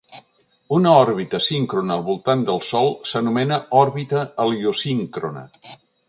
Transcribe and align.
Una 0.75 0.91
òrbita 1.01 1.41
síncrona 1.47 1.97
al 1.97 2.05
voltant 2.07 2.41
del 2.47 2.57
Sol 2.69 2.89
s'anomena 3.11 3.59
òrbita 3.81 4.23
heliosíncrona. 4.45 5.45